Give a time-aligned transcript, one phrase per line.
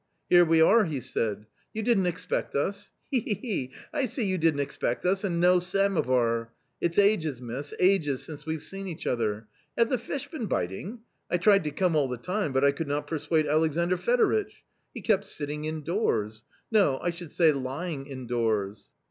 [0.31, 1.45] "Here we are," he said,"
[1.75, 2.89] you didn't expect us?
[3.11, 3.19] he!
[3.19, 3.33] he!
[3.35, 3.71] he!
[3.93, 6.51] I see you didn't expect us and no samovar!
[6.81, 9.47] It's ages, miss, ages since we've seen each other.
[9.77, 11.01] Have the fish been biting?
[11.29, 15.01] I tried to come all the time, but I could not persuade Alexandr Fedoritch; he
[15.03, 18.89] kept sitting indoors— no, I should say lying indoors."